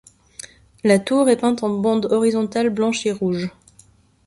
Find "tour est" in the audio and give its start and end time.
0.97-1.37